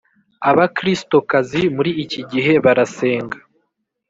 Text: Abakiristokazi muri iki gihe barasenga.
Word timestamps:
Abakiristokazi 0.49 1.61
muri 1.75 1.91
iki 2.03 2.21
gihe 2.31 2.53
barasenga. 2.65 3.37